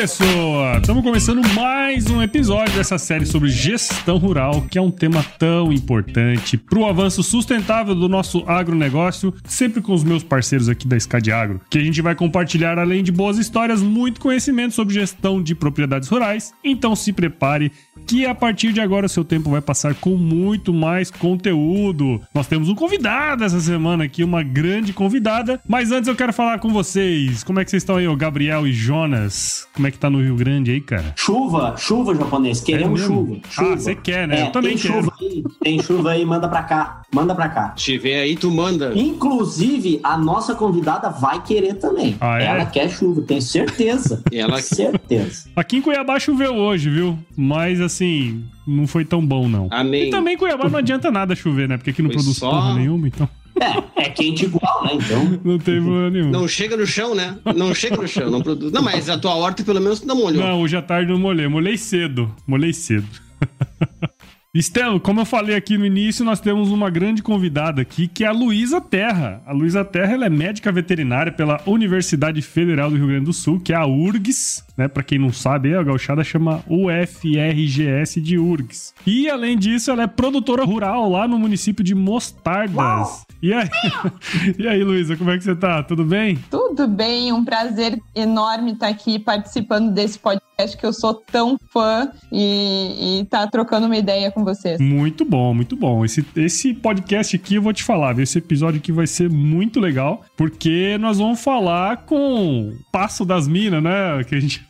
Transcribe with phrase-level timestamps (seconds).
[0.00, 0.78] Pessoa?
[0.78, 5.70] Estamos começando mais um episódio dessa série sobre gestão rural, que é um tema tão
[5.70, 10.98] importante para o avanço sustentável do nosso agronegócio, sempre com os meus parceiros aqui da
[10.98, 15.42] Scad Agro, que a gente vai compartilhar, além de boas histórias, muito conhecimento sobre gestão
[15.42, 16.54] de propriedades rurais.
[16.64, 17.70] Então se prepare
[18.06, 22.22] que a partir de agora o seu tempo vai passar com muito mais conteúdo.
[22.34, 26.58] Nós temos um convidado essa semana aqui, uma grande convidada, mas antes eu quero falar
[26.58, 27.44] com vocês.
[27.44, 29.68] Como é que vocês estão aí, ô Gabriel e Jonas?
[29.74, 31.12] Como é que tá no Rio Grande aí, cara?
[31.16, 33.72] Chuva, chuva japonês, queremos É chuva, chuva.
[33.72, 34.40] Ah, você quer, né?
[34.40, 34.94] É, Eu também tem quero.
[35.02, 37.68] Chuva aí, tem chuva aí, manda pra cá, manda pra cá.
[37.70, 38.92] Tiver aí, tu manda.
[38.94, 42.16] Inclusive, a nossa convidada vai querer também.
[42.20, 42.46] Ah, é?
[42.46, 44.22] Ela quer chuva, tenho certeza.
[44.32, 45.48] Ela- certeza.
[45.56, 47.18] Aqui em Cuiabá choveu hoje, viu?
[47.36, 49.68] Mas assim, não foi tão bom, não.
[49.70, 50.08] Amém.
[50.08, 51.76] E também Cuiabá não adianta nada chover, né?
[51.76, 53.28] Porque aqui não Foi produz só- porra nenhuma, então
[53.60, 54.92] É, é quente igual, né?
[54.94, 56.30] Então, não tem problema nenhum.
[56.30, 57.36] Não chega no chão, né?
[57.54, 58.72] Não chega no chão, não produz.
[58.72, 60.42] Não, mas a tua horta pelo menos não molhou.
[60.42, 61.46] Não, hoje à tarde não molhei.
[61.46, 62.34] Molhei cedo.
[62.46, 63.06] Molhei cedo.
[64.52, 68.26] Estelo, como eu falei aqui no início, nós temos uma grande convidada aqui, que é
[68.26, 69.40] a Luísa Terra.
[69.46, 73.60] A Luísa Terra ela é médica veterinária pela Universidade Federal do Rio Grande do Sul,
[73.60, 74.88] que é a URGS, né?
[74.88, 78.92] Pra quem não sabe, a gauchada chama UFRGS de URGS.
[79.06, 83.24] E além disso, ela é produtora rural lá no município de Mostardas.
[83.40, 83.70] E aí,
[84.58, 85.80] e aí, Luísa, como é que você tá?
[85.84, 86.36] Tudo bem?
[86.50, 92.10] Tudo bem, um prazer enorme estar aqui participando desse podcast que eu sou tão fã
[92.32, 94.80] e, e tá trocando uma ideia com vocês.
[94.80, 96.04] Muito bom, muito bom.
[96.04, 100.22] Esse, esse podcast aqui, eu vou te falar, esse episódio aqui vai ser muito legal,
[100.36, 104.22] porque nós vamos falar com o Passo das Minas, né?
[104.24, 104.69] Que a gente.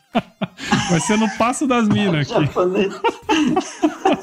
[0.89, 2.45] Vai ser no Passo das Minas aqui.
[2.45, 2.93] japonês.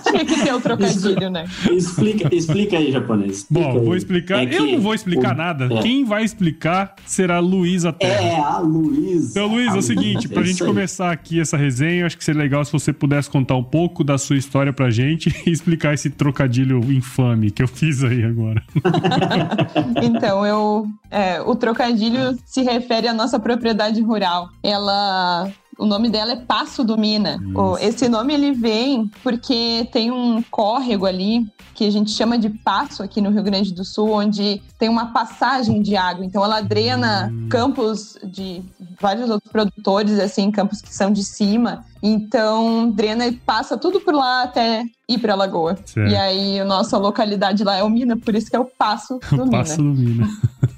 [0.09, 1.44] Tinha que ter o trocadilho, né?
[1.71, 3.38] Explica, explica aí, japonês.
[3.38, 3.84] Explica Bom, aí.
[3.84, 4.38] vou explicar.
[4.41, 5.69] É eu que não vou explicar o- nada.
[5.72, 5.82] é.
[5.82, 8.22] Quem vai explicar será a Luísa Terra.
[8.22, 9.31] É a Luísa.
[9.38, 12.06] Então, Luiz, A é o seguinte, Luísa, pra é gente começar aqui essa resenha, eu
[12.06, 15.34] acho que seria legal se você pudesse contar um pouco da sua história pra gente
[15.47, 18.62] e explicar esse trocadilho infame que eu fiz aí agora.
[20.03, 24.49] Então, eu, é, o trocadilho se refere à nossa propriedade rural.
[24.62, 27.38] Ela, o nome dela é Passo do Mina.
[27.54, 32.50] O- esse nome ele vem porque tem um córrego ali que a gente chama de
[32.50, 36.24] passo aqui no Rio Grande do Sul, onde tem uma passagem de água.
[36.24, 38.60] Então, ela drena campos de
[39.00, 41.84] vários outros produtores, assim, campos que são de cima.
[42.02, 45.78] Então, drena e passa tudo por lá até ir para a lagoa.
[45.86, 46.10] Certo.
[46.10, 49.20] E aí, a nossa localidade lá é o Mina, por isso que é o Passo
[49.30, 49.50] do O Mina.
[49.58, 50.28] Passo do Mina.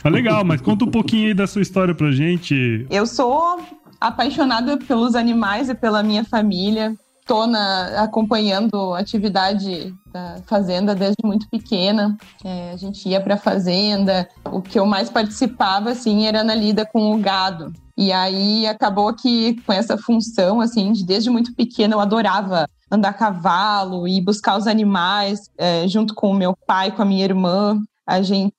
[0.00, 2.86] Tá legal, mas conta um pouquinho aí da sua história pra gente.
[2.88, 3.58] Eu sou
[4.00, 6.94] apaixonada pelos animais e pela minha família.
[7.46, 12.16] Na, acompanhando a atividade da fazenda desde muito pequena.
[12.42, 14.26] É, a gente ia para a fazenda.
[14.50, 17.70] O que eu mais participava assim era na lida com o gado.
[17.98, 23.10] E aí acabou que com essa função assim, de desde muito pequena eu adorava andar
[23.10, 27.24] a cavalo e buscar os animais é, junto com o meu pai, com a minha
[27.24, 27.78] irmã.
[28.06, 28.54] A gente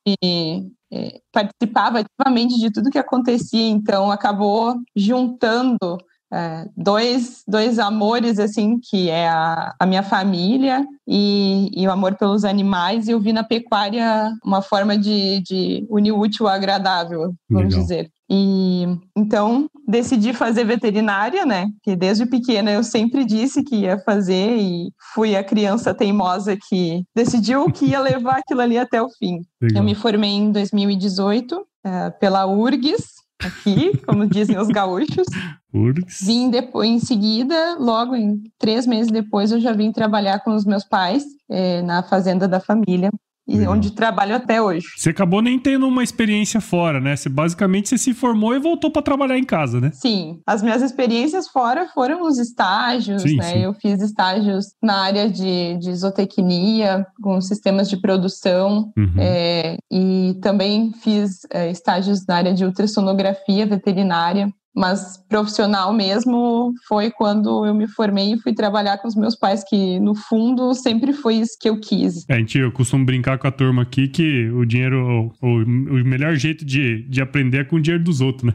[1.32, 5.98] participava ativamente de tudo que acontecia, então acabou juntando
[6.32, 12.16] é, dois, dois amores, assim, que é a, a minha família e, e o amor
[12.16, 17.34] pelos animais, e eu vi na pecuária uma forma de, de unir útil ao agradável,
[17.50, 17.80] vamos Legal.
[17.80, 18.12] dizer.
[18.32, 18.86] E
[19.18, 21.68] então decidi fazer veterinária, né?
[21.82, 27.04] Que desde pequena eu sempre disse que ia fazer e fui a criança teimosa que
[27.16, 29.40] decidiu que ia levar aquilo ali até o fim.
[29.60, 29.82] Legal.
[29.82, 35.28] Eu me formei em 2018 eh, pela URGS, aqui, como dizem os gaúchos.
[35.74, 36.26] Urgs.
[36.26, 40.66] Vim depois, em seguida, logo em três meses depois, eu já vim trabalhar com os
[40.66, 43.12] meus pais eh, na fazenda da família,
[43.50, 43.74] e Legal.
[43.74, 44.86] onde trabalho até hoje.
[44.96, 47.16] Você acabou nem tendo uma experiência fora, né?
[47.16, 49.90] Você basicamente você se formou e voltou pra trabalhar em casa, né?
[49.94, 53.44] Sim, as minhas experiências fora foram os estágios, Sim, né?
[53.54, 53.60] sim.
[53.64, 59.14] Eu fiz estágios na área de, de zootecnia, com sistemas de produção, Uhum.
[59.18, 64.52] É, e também fiz é, estágios na área de ultrassonografia veterinária.
[64.76, 69.64] Mas profissional mesmo foi quando eu me formei e fui trabalhar com os meus pais,
[69.68, 72.26] que no fundo sempre foi isso que eu quis.
[72.30, 76.06] É, a gente, eu costumo brincar com a turma aqui que o dinheiro, o, o
[76.06, 78.54] melhor jeito de, de aprender é com o dinheiro dos outros, né?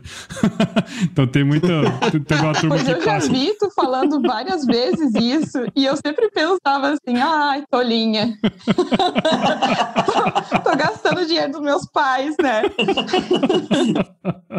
[1.03, 1.69] então tem muita.
[2.27, 3.33] Tem uma turma pois que eu já passa.
[3.33, 8.35] vi tu falando várias vezes isso, e eu sempre pensava assim, ai, tolinha.
[10.63, 12.63] Tô gastando dinheiro dos meus pais, né?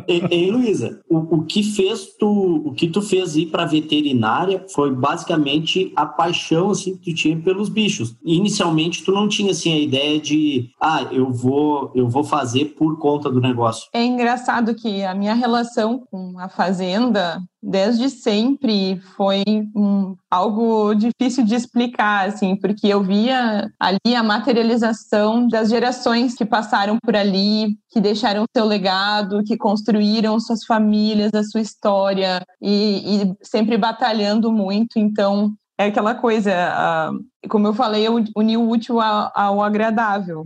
[0.07, 4.65] Ei, ei Luísa, o, o que fez tu, o que tu fez ir para veterinária
[4.69, 8.15] foi basicamente a paixão assim que tu tinha pelos bichos.
[8.23, 12.97] Inicialmente tu não tinha assim a ideia de, ah, eu vou, eu vou fazer por
[12.99, 13.87] conta do negócio.
[13.93, 19.43] É engraçado que a minha relação com a fazenda desde sempre foi
[19.75, 26.45] um, algo difícil de explicar, assim, porque eu via ali a materialização das gerações que
[26.45, 33.23] passaram por ali, que deixaram seu legado, que construíram suas famílias, a sua história e,
[33.23, 34.99] e sempre batalhando muito.
[34.99, 36.53] Então, é aquela coisa,
[37.49, 40.45] como eu falei, eu uni o útil ao, ao agradável.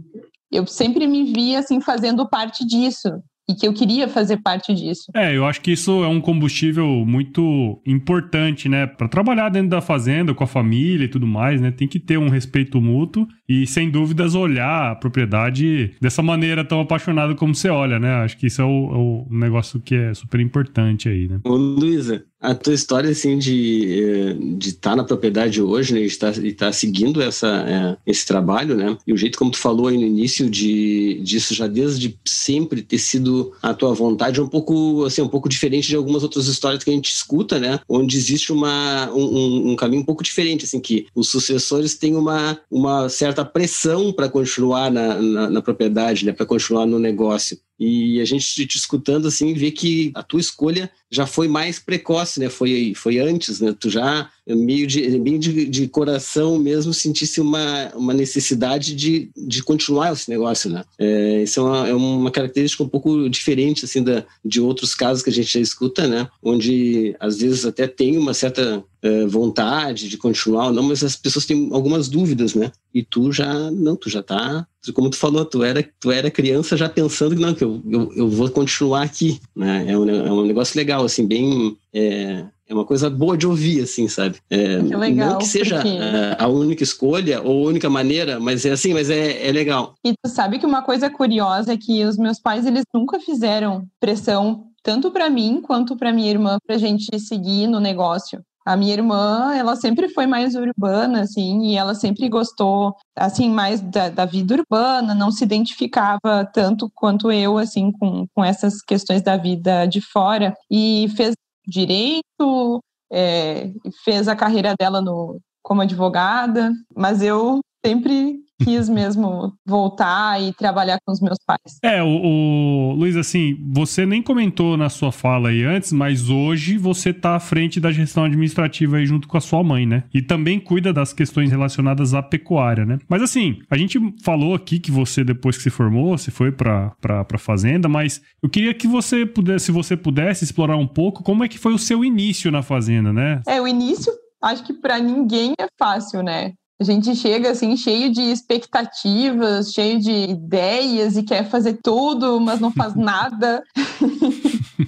[0.50, 5.12] Eu sempre me via assim fazendo parte disso, e que eu queria fazer parte disso.
[5.16, 9.82] É, eu acho que isso é um combustível muito importante, né, para trabalhar dentro da
[9.82, 11.72] fazenda com a família e tudo mais, né?
[11.72, 16.80] Tem que ter um respeito mútuo e sem dúvidas olhar a propriedade dessa maneira tão
[16.80, 18.14] apaixonada como você olha, né?
[18.24, 21.40] Acho que isso é o, o negócio que é super importante aí, né?
[21.44, 26.06] Ô, Luísa, a tua história, assim, de eh, estar tá na propriedade hoje, né, e
[26.06, 29.88] estar, e estar seguindo essa, é, esse trabalho, né, e o jeito como tu falou
[29.88, 34.48] aí no início de, disso já desde sempre ter sido a tua vontade, é um
[34.48, 38.16] pouco, assim, um pouco diferente de algumas outras histórias que a gente escuta, né, onde
[38.16, 43.10] existe uma, um, um caminho um pouco diferente, assim, que os sucessores têm uma, uma
[43.10, 47.58] certa pressão para continuar na, na, na propriedade, né, para continuar no negócio.
[47.80, 52.40] E a gente te escutando assim vê que a tua escolha já foi mais precoce,
[52.40, 52.50] né?
[52.50, 53.74] Foi, foi antes, né?
[53.80, 59.64] Tu já meio de meio de, de coração mesmo sentisse uma, uma necessidade de, de
[59.64, 60.84] continuar esse negócio, né?
[60.98, 65.24] É, isso é uma, é uma característica um pouco diferente assim da, de outros casos
[65.24, 66.28] que a gente já escuta, né?
[66.44, 71.16] Onde às vezes até tem uma certa é, vontade de continuar ou não, mas as
[71.16, 72.72] pessoas têm algumas dúvidas, né?
[72.94, 76.78] E tu já não, tu já tá como tu falou, tu era, tu era criança
[76.78, 79.86] já pensando que não, que eu, eu, eu vou continuar aqui, né?
[79.88, 81.78] É um, é um negócio legal, assim, bem...
[81.94, 84.38] É, é uma coisa boa de ouvir, assim, sabe?
[84.48, 85.98] É, legal, não que seja porque...
[86.38, 89.96] a, a única escolha ou a única maneira, mas é assim, mas é, é legal.
[90.06, 93.88] E tu sabe que uma coisa curiosa é que os meus pais, eles nunca fizeram
[94.00, 98.40] pressão tanto para mim quanto para minha irmã para a gente seguir no negócio.
[98.70, 103.82] A minha irmã, ela sempre foi mais urbana, assim, e ela sempre gostou, assim, mais
[103.82, 109.24] da, da, vida urbana, não se identificava tanto quanto eu, assim, com, com essas questões
[109.24, 111.34] da vida de fora, e fez
[111.66, 112.80] direito,
[113.12, 113.72] é,
[114.04, 121.00] fez a carreira dela no, como advogada, mas eu sempre quis mesmo voltar e trabalhar
[121.06, 121.80] com os meus pais.
[121.84, 126.78] É, o, o, Luiz, assim, você nem comentou na sua fala aí antes, mas hoje
[126.78, 130.04] você tá à frente da gestão administrativa aí junto com a sua mãe, né?
[130.14, 133.00] E também cuida das questões relacionadas à pecuária, né?
[133.08, 136.92] Mas assim, a gente falou aqui que você, depois que se formou, você foi pra,
[137.02, 141.24] pra, pra fazenda, mas eu queria que você pudesse, se você pudesse explorar um pouco
[141.24, 143.42] como é que foi o seu início na fazenda, né?
[143.48, 144.12] É, o início
[144.42, 146.54] acho que para ninguém é fácil, né?
[146.82, 152.62] A gente chega assim cheio de expectativas, cheio de ideias e quer fazer tudo, mas
[152.62, 153.62] não faz nada.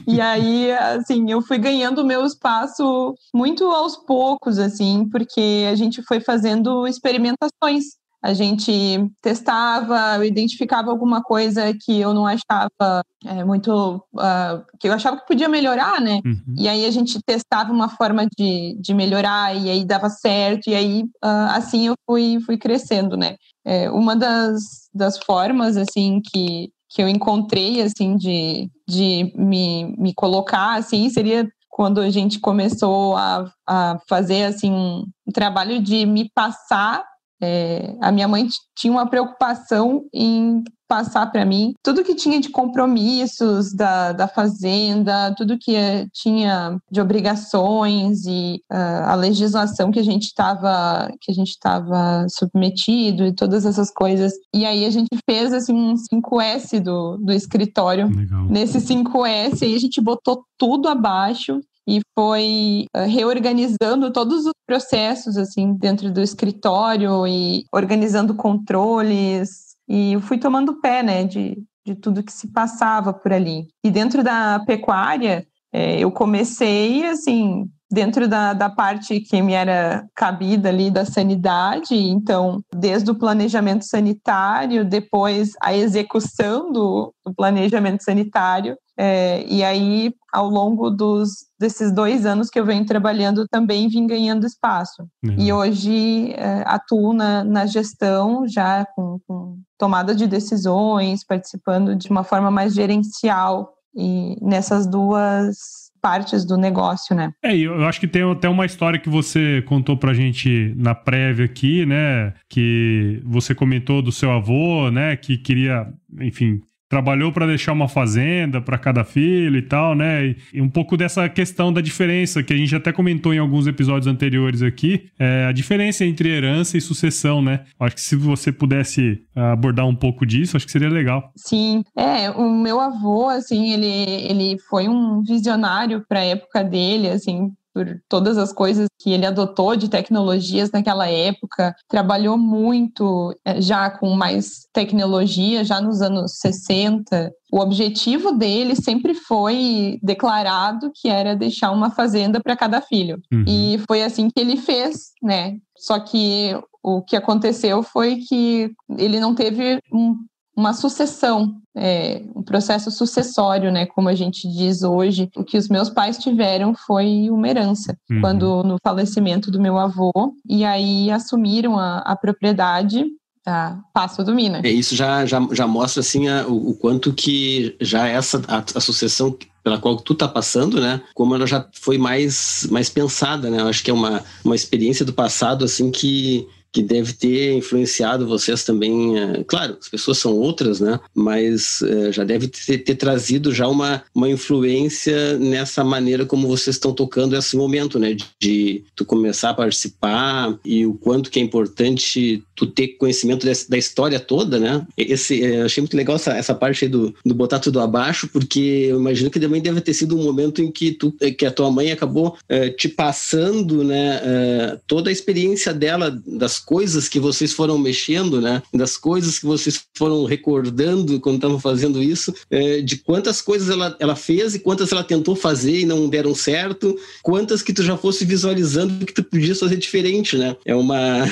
[0.07, 6.01] e aí, assim, eu fui ganhando meu espaço muito aos poucos, assim, porque a gente
[6.03, 8.71] foi fazendo experimentações a gente
[9.19, 13.95] testava, eu identificava alguma coisa que eu não achava é, muito.
[14.13, 16.21] Uh, que eu achava que podia melhorar, né?
[16.23, 16.53] Uhum.
[16.55, 20.75] E aí a gente testava uma forma de, de melhorar, e aí dava certo, e
[20.75, 23.37] aí uh, assim eu fui, fui crescendo, né?
[23.65, 30.13] É, uma das, das formas, assim, que, que eu encontrei, assim, de, de me, me
[30.13, 36.29] colocar, assim, seria quando a gente começou a, a fazer, assim, um trabalho de me
[36.35, 37.03] passar
[37.41, 42.49] é, a minha mãe tinha uma preocupação em passar para mim tudo que tinha de
[42.49, 45.73] compromissos da, da fazenda, tudo que
[46.13, 52.25] tinha de obrigações e uh, a legislação que a gente estava que a gente estava
[52.27, 54.33] submetido e todas essas coisas.
[54.53, 58.09] E aí a gente fez assim um 5S do, do escritório.
[58.13, 58.43] Legal.
[58.49, 65.37] Nesse 5S aí a gente botou tudo abaixo e foi uh, reorganizando todos os processos
[65.37, 69.75] assim dentro do escritório e organizando controles.
[69.87, 73.67] E eu fui tomando pé né de, de tudo que se passava por ali.
[73.83, 80.05] E dentro da pecuária É, eu comecei, assim, dentro da, da parte que me era
[80.13, 88.03] cabida ali da sanidade, então, desde o planejamento sanitário, depois a execução do, do planejamento
[88.03, 93.87] sanitário, é, e aí, ao longo dos, desses dois anos que eu venho trabalhando, também
[93.87, 95.07] vim ganhando espaço.
[95.25, 95.35] Uhum.
[95.39, 102.11] E hoje é, atuo na, na gestão, já com, com tomada de decisões, participando de
[102.11, 107.31] uma forma mais gerencial e nessas duas partes do negócio, né?
[107.43, 111.45] É, eu acho que tem até uma história que você contou pra gente na prévia
[111.45, 112.35] aqui, né?
[112.47, 115.15] Que você comentou do seu avô, né?
[115.15, 115.87] Que queria,
[116.19, 120.35] enfim, trabalhou para deixar uma fazenda para cada filho e tal, né?
[120.53, 124.07] E, um pouco dessa questão da diferença que a gente até comentou em alguns episódios
[124.07, 127.61] anteriores aqui, é a diferença entre herança e sucessão, né?
[127.79, 131.31] Acho que se você pudesse ah, abordar um pouco disso, acho que seria legal.
[131.37, 133.87] Sim, é, o meu avô, assim, ele,
[134.29, 139.25] ele foi um visionário para a época dele, assim, por todas as coisas que ele
[139.25, 146.37] adotou de tecnologias naquela época, trabalhou muito eh, já com mais tecnologia, já nos anos
[146.39, 147.31] 60.
[147.51, 153.19] O objetivo dele sempre foi declarado que era deixar uma fazenda para cada filho.
[153.31, 153.45] Uhum.
[153.47, 155.57] E foi assim que ele fez, né?
[155.77, 160.15] Só que o que aconteceu foi que ele não teve um
[160.55, 165.29] uma sucessão, é, um processo sucessório, né, como a gente diz hoje.
[165.35, 168.21] O que os meus pais tiveram foi uma herança, uhum.
[168.21, 170.11] quando no falecimento do meu avô,
[170.47, 173.05] e aí assumiram a, a propriedade
[173.45, 174.63] a Passo do Minas.
[174.63, 178.63] É, isso já, já, já mostra assim a, o, o, quanto que já essa a,
[178.75, 181.01] a sucessão pela qual tu tá passando, né?
[181.13, 183.61] Como ela já foi mais mais pensada, né?
[183.61, 188.27] Eu acho que é uma, uma experiência do passado assim que que deve ter influenciado
[188.27, 189.19] vocês também.
[189.19, 190.99] É, claro, as pessoas são outras, né?
[191.13, 196.75] Mas é, já deve ter, ter, trazido já uma, uma influência nessa maneira como vocês
[196.75, 198.13] estão tocando esse momento, né?
[198.13, 203.45] De, de tu começar a participar e o quanto que é importante tu ter conhecimento
[203.67, 204.85] da história toda, né?
[204.97, 208.87] Esse, é, achei muito legal essa, essa parte aí do, do botar tudo abaixo, porque
[208.89, 211.69] eu imagino que também deve ter sido um momento em que tu, que a tua
[211.69, 212.37] mãe acabou
[212.77, 214.79] te passando, né?
[214.87, 218.61] Toda a experiência dela das coisas que vocês foram mexendo, né?
[218.73, 223.95] Das coisas que vocês foram recordando quando estavam fazendo isso, é, de quantas coisas ela,
[223.99, 227.97] ela fez e quantas ela tentou fazer e não deram certo, quantas que tu já
[227.97, 230.55] fosse visualizando que tu podia fazer diferente, né?
[230.65, 231.25] É uma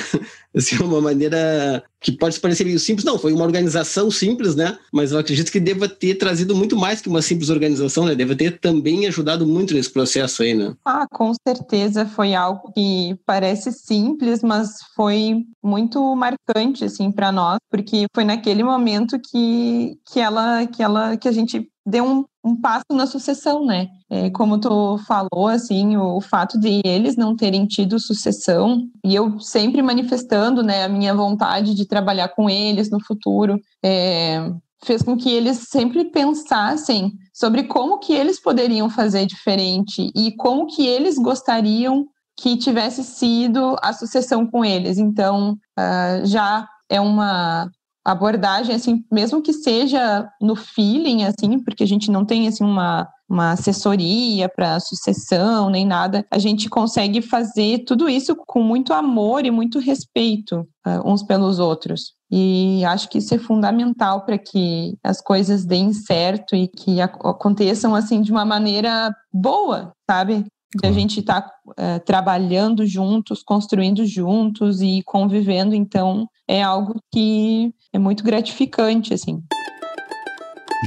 [0.54, 3.04] assim, uma maneira que pode parecer meio simples.
[3.04, 4.78] Não, foi uma organização simples, né?
[4.92, 8.14] Mas eu acredito que deva ter trazido muito mais que uma simples organização, né?
[8.14, 10.74] Deve ter também ajudado muito nesse processo aí, né?
[10.84, 17.58] Ah, com certeza foi algo que parece simples, mas foi muito marcante, assim, para nós,
[17.70, 22.60] porque foi naquele momento que, que ela, que ela, que a gente deu um, um
[22.60, 23.88] passo na sucessão, né?
[24.08, 29.14] É, como tu falou, assim, o, o, fato de eles não terem tido sucessão e
[29.14, 34.50] eu sempre manifestando, né, a minha vontade de trabalhar com eles no futuro, é,
[34.84, 40.66] fez com que eles sempre pensassem sobre como que eles poderiam fazer diferente e como
[40.66, 42.06] que eles gostariam
[42.36, 44.96] que tivesse sido a sucessão com eles.
[44.96, 47.70] Então, uh, já é uma
[48.10, 53.08] abordagem, assim, mesmo que seja no feeling, assim, porque a gente não tem, assim, uma,
[53.28, 59.46] uma assessoria para sucessão, nem nada, a gente consegue fazer tudo isso com muito amor
[59.46, 62.14] e muito respeito uh, uns pelos outros.
[62.30, 67.94] E acho que isso é fundamental para que as coisas deem certo e que aconteçam,
[67.94, 70.44] assim, de uma maneira boa, sabe?
[70.74, 77.00] De a gente estar tá, é, trabalhando juntos, construindo juntos e convivendo, então é algo
[77.12, 79.42] que é muito gratificante, assim.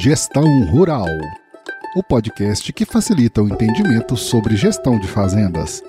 [0.02, 1.06] Gestão Rural,
[1.96, 5.84] o podcast que facilita o entendimento sobre gestão de fazendas.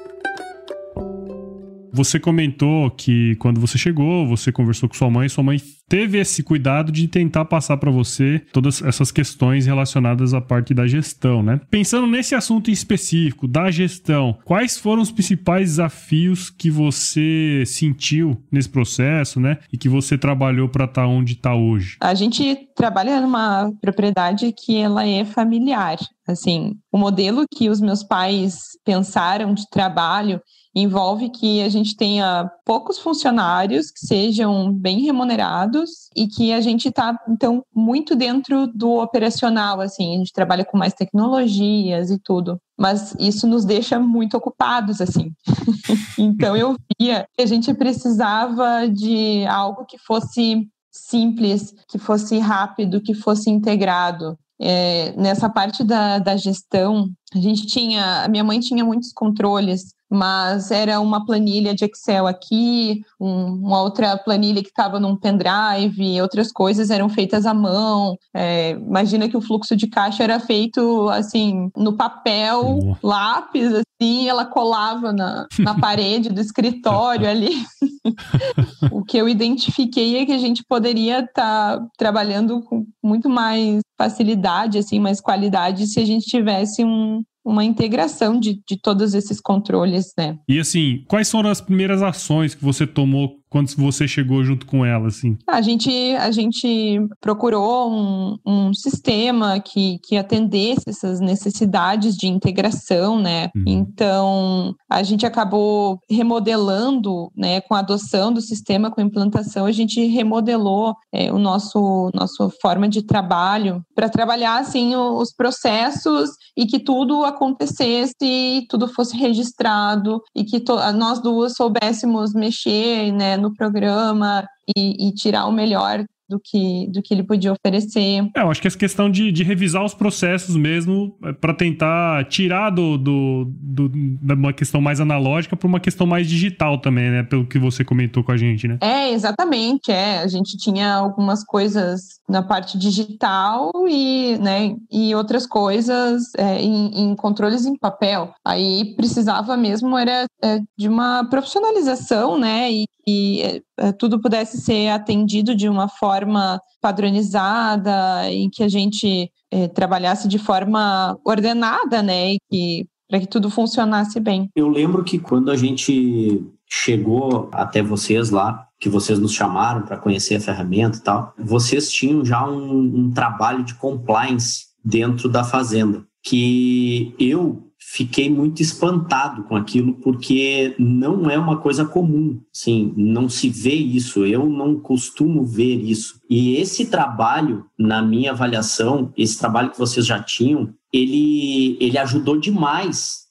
[1.95, 5.59] Você comentou que quando você chegou, você conversou com sua mãe, sua mãe
[5.89, 10.89] teve esse cuidado de tentar passar para você todas essas questões relacionadas à parte da
[10.89, 11.61] gestão, né?
[11.71, 18.69] Pensando nesse assunto específico, da gestão, quais foram os principais desafios que você sentiu nesse
[18.69, 19.59] processo, né?
[19.73, 21.97] E que você trabalhou para estar tá onde está hoje?
[22.01, 25.99] A gente trabalha numa propriedade que ela é familiar.
[26.27, 30.41] Assim, o modelo que os meus pais pensaram de trabalho
[30.75, 36.89] envolve que a gente tenha poucos funcionários que sejam bem remunerados e que a gente
[36.89, 42.59] está, então, muito dentro do operacional, assim, a gente trabalha com mais tecnologias e tudo.
[42.77, 45.33] Mas isso nos deixa muito ocupados, assim.
[46.19, 53.01] então, eu via que a gente precisava de algo que fosse simples, que fosse rápido,
[53.01, 54.37] que fosse integrado.
[54.61, 59.95] é, nessa parte da, da gestão, a gente tinha, a minha mãe tinha muitos controles
[60.15, 66.23] mas era uma planilha de Excel aqui, um, uma outra planilha que estava num pendrive,
[66.23, 68.17] outras coisas eram feitas à mão.
[68.33, 74.45] É, imagina que o fluxo de caixa era feito assim no papel, lápis, assim, ela
[74.45, 77.65] colava na, na parede do escritório ali.
[78.93, 83.81] o que eu identifiquei é que a gente poderia estar tá trabalhando com muito mais
[83.99, 89.41] facilidade, assim, mais qualidade se a gente tivesse um, uma integração de, de todos esses
[89.41, 90.39] controles, né?
[90.49, 94.85] E assim, quais foram as primeiras ações que você tomou quando você chegou junto com
[94.85, 95.39] ela, assim?
[95.47, 103.17] A gente, a gente procurou um, um sistema que, que atendesse essas necessidades de integração,
[103.17, 103.51] né?
[103.55, 103.63] Uhum.
[103.65, 107.61] Então, a gente acabou remodelando, né?
[107.61, 112.51] Com a adoção do sistema, com a implantação, a gente remodelou é, o nosso nossa
[112.61, 120.21] forma de trabalho para trabalhar, assim, os processos e que tudo acontecesse, tudo fosse registrado
[120.35, 120.61] e que
[120.97, 123.44] nós duas soubéssemos mexer, né?
[123.45, 124.47] No programa
[124.77, 128.29] e, e tirar o melhor do que, do que ele podia oferecer.
[128.37, 132.25] É, eu acho que essa questão de, de revisar os processos mesmo é, para tentar
[132.27, 133.91] tirar do, do, do,
[134.23, 137.23] da uma questão mais analógica para uma questão mais digital também, né?
[137.23, 138.79] Pelo que você comentou com a gente, né?
[138.81, 139.91] É, exatamente.
[139.91, 140.19] É.
[140.19, 147.03] A gente tinha algumas coisas na parte digital e, né, e outras coisas é, em,
[147.03, 148.35] em, controles em papel.
[148.45, 152.71] Aí precisava mesmo era é, de uma profissionalização, né?
[152.73, 153.63] E, e é,
[153.99, 160.39] tudo pudesse ser atendido de uma forma padronizada, em que a gente é, trabalhasse de
[160.39, 162.35] forma ordenada, né?
[162.35, 164.49] E que para que tudo funcionasse bem.
[164.57, 169.99] Eu lembro que quando a gente chegou até vocês lá, que vocês nos chamaram para
[169.99, 175.45] conhecer a ferramenta e tal, vocês tinham já um, um trabalho de compliance dentro da
[175.45, 177.64] fazenda, que eu
[177.95, 183.73] fiquei muito espantado com aquilo, porque não é uma coisa comum, sim, não se vê
[183.73, 186.21] isso, eu não costumo ver isso.
[186.29, 192.37] E esse trabalho, na minha avaliação, esse trabalho que vocês já tinham, ele, ele ajudou
[192.37, 193.25] demais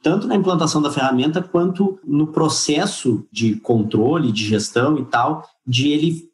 [0.00, 5.88] tanto na implantação da ferramenta quanto no processo de controle, de gestão e tal, de
[5.88, 6.29] ele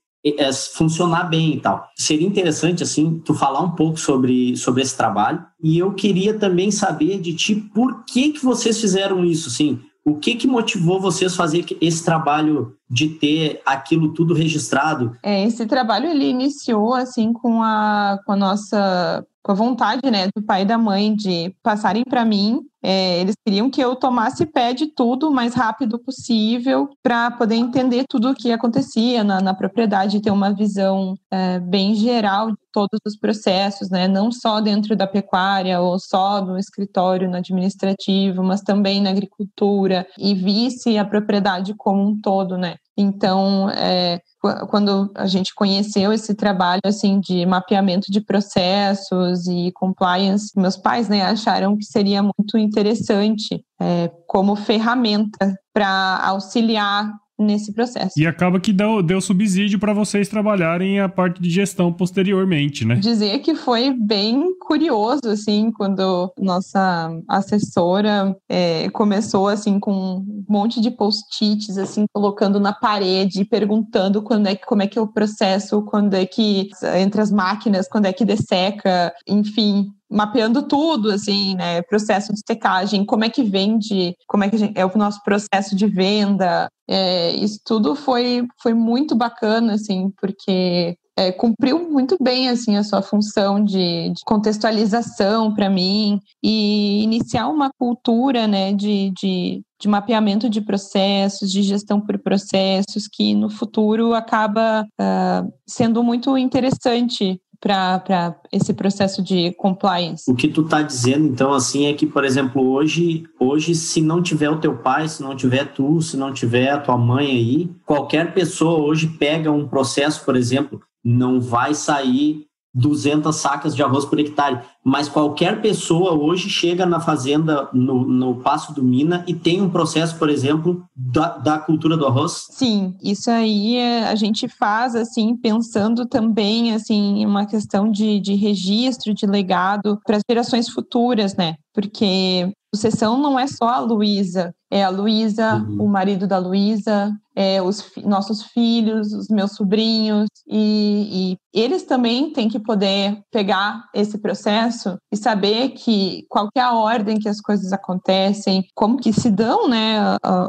[0.74, 1.88] funcionar bem e tal.
[1.96, 5.44] Seria interessante, assim, tu falar um pouco sobre, sobre esse trabalho.
[5.62, 9.80] E eu queria também saber de ti por que que vocês fizeram isso, assim.
[10.04, 15.16] O que que motivou vocês a fazer esse trabalho de ter aquilo tudo registrado?
[15.20, 20.26] É, esse trabalho ele iniciou assim com a, com a nossa com a vontade, né,
[20.34, 22.62] do pai e da mãe de passarem para mim.
[22.82, 27.56] É, eles queriam que eu tomasse pé de tudo o mais rápido possível para poder
[27.56, 32.58] entender tudo o que acontecia na, na propriedade, ter uma visão é, bem geral de
[32.72, 38.42] todos os processos, né, não só dentro da pecuária ou só no escritório, no administrativo,
[38.42, 42.76] mas também na agricultura e visse a propriedade como um todo, né.
[42.98, 44.20] Então, é,
[44.68, 51.08] quando a gente conheceu esse trabalho assim de mapeamento de processos e compliance, meus pais
[51.08, 58.12] né, acharam que seria muito interessante é, como ferramenta para auxiliar nesse processo.
[58.16, 62.96] E acaba que deu, deu subsídio para vocês trabalharem a parte de gestão posteriormente, né?
[62.96, 70.80] Dizer que foi bem curioso, assim, quando nossa assessora é, começou, assim, com um monte
[70.80, 75.12] de post-its, assim, colocando na parede, perguntando quando é que, como é que é o
[75.12, 81.54] processo, quando é que, entre as máquinas, quando é que desseca, enfim, mapeando tudo, assim,
[81.54, 81.82] né?
[81.82, 85.74] Processo de secagem, como é que vende, como é que gente, é o nosso processo
[85.74, 86.68] de venda.
[86.88, 92.84] É, isso tudo foi, foi muito bacana, assim, porque é, cumpriu muito bem assim a
[92.84, 99.88] sua função de, de contextualização para mim e iniciar uma cultura né, de, de, de,
[99.88, 107.40] mapeamento de processos, de gestão por processos, que no futuro acaba uh, sendo muito interessante
[107.60, 110.30] para esse processo de compliance.
[110.30, 114.22] O que tu está dizendo, então, assim, é que, por exemplo, hoje, hoje, se não
[114.22, 117.70] tiver o teu pai, se não tiver tu, se não tiver a tua mãe aí,
[117.84, 124.04] qualquer pessoa hoje pega um processo, por exemplo, não vai sair 200 sacas de arroz
[124.04, 124.60] por hectare.
[124.84, 129.70] Mas qualquer pessoa hoje chega na fazenda, no, no Passo do Mina, e tem um
[129.70, 132.46] processo, por exemplo, da, da cultura do arroz?
[132.50, 138.34] Sim, isso aí é, a gente faz, assim, pensando também, assim, uma questão de, de
[138.34, 141.56] registro, de legado para as gerações futuras, né?
[141.72, 145.84] Porque sucessão não é só a Luísa, é a Luísa, uhum.
[145.84, 152.32] o marido da Luísa, é, os nossos filhos, os meus sobrinhos, e, e, eles também
[152.32, 157.28] têm que poder pegar esse processo e saber que qual que é a ordem que
[157.28, 159.96] as coisas acontecem, como que se dão, né,